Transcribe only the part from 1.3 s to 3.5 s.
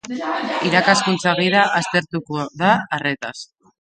Gida aztertuko da arretaz.